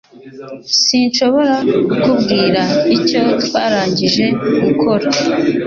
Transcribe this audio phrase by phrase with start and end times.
[0.85, 1.53] Sinshobora
[1.87, 2.61] kukubwira
[2.97, 4.25] icyo twarangije
[4.63, 5.07] gukora